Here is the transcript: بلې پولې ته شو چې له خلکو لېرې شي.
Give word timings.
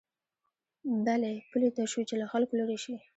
بلې 1.05 1.33
پولې 1.49 1.69
ته 1.75 1.83
شو 1.91 2.01
چې 2.09 2.15
له 2.21 2.25
خلکو 2.31 2.57
لېرې 2.59 2.77
شي. 2.83 2.95